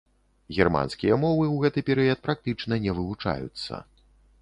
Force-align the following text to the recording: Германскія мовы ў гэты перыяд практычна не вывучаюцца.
Германскія 0.57 1.19
мовы 1.25 1.45
ў 1.49 1.67
гэты 1.67 1.79
перыяд 1.91 2.19
практычна 2.27 2.83
не 2.87 2.91
вывучаюцца. 3.01 3.73